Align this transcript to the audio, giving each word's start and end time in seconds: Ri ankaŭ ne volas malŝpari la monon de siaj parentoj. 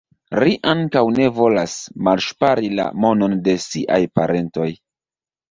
Ri 0.43 0.53
ankaŭ 0.69 1.03
ne 1.17 1.27
volas 1.39 1.75
malŝpari 2.07 2.73
la 2.81 2.87
monon 3.05 3.37
de 3.49 3.57
siaj 3.67 4.01
parentoj. 4.19 4.69